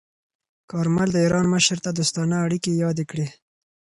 کارمل 0.71 1.09
د 1.13 1.17
ایران 1.25 1.45
مشر 1.53 1.77
ته 1.85 1.89
دوستانه 1.97 2.35
اړیکې 2.45 2.71
یادې 2.83 3.05
کړې. 3.11 3.27